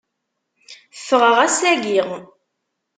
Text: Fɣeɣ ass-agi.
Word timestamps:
Fɣeɣ 1.07 1.37
ass-agi. 1.45 1.99